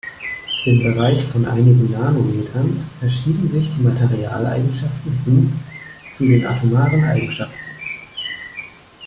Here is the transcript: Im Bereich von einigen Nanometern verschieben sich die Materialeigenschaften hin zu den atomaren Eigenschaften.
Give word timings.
Im 0.65 0.79
Bereich 0.81 1.23
von 1.25 1.45
einigen 1.45 1.91
Nanometern 1.91 2.89
verschieben 2.99 3.47
sich 3.47 3.69
die 3.75 3.83
Materialeigenschaften 3.83 5.11
hin 5.25 5.53
zu 6.17 6.25
den 6.25 6.43
atomaren 6.43 7.03
Eigenschaften. 7.03 7.53